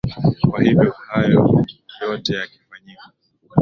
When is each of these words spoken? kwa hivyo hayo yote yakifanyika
kwa 0.49 0.61
hivyo 0.63 0.91
hayo 1.07 1.63
yote 2.01 2.33
yakifanyika 2.33 3.11